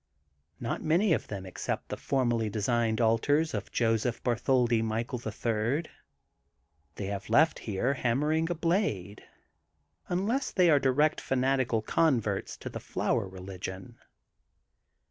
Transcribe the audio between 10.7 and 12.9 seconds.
are di rect fanatical converts to the